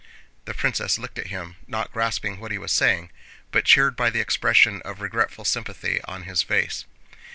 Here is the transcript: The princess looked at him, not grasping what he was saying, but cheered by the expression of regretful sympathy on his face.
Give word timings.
The 0.45 0.55
princess 0.55 0.97
looked 0.97 1.19
at 1.19 1.27
him, 1.27 1.57
not 1.67 1.91
grasping 1.93 2.39
what 2.39 2.49
he 2.51 2.57
was 2.57 2.71
saying, 2.71 3.11
but 3.51 3.65
cheered 3.65 3.95
by 3.95 4.09
the 4.09 4.19
expression 4.19 4.81
of 4.81 4.99
regretful 4.99 5.45
sympathy 5.45 5.99
on 6.05 6.23
his 6.23 6.41
face. 6.41 6.85